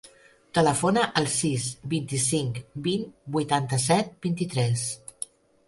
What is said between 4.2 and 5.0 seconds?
vint-i-tres.